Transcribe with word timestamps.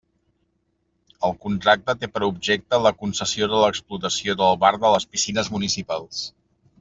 El 1.27 1.35
contracte 1.43 1.95
té 1.99 2.09
per 2.15 2.23
objecte 2.29 2.79
la 2.85 2.93
concessió 3.03 3.51
de 3.55 3.59
l'explotació 3.67 4.37
del 4.43 4.61
bar 4.65 4.73
de 4.85 4.95
les 4.95 5.07
piscines 5.13 5.53
municipals. 5.57 6.25